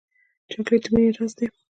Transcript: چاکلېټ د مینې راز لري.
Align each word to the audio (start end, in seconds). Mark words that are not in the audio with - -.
چاکلېټ 0.51 0.83
د 0.85 0.87
مینې 0.93 1.09
راز 1.15 1.31
لري. 1.37 1.47